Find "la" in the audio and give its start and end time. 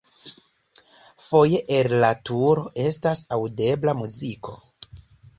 2.03-2.09